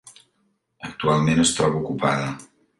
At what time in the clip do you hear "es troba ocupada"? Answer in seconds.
1.45-2.37